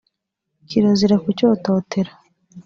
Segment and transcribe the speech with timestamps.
[0.69, 2.11] kirazira kucyototera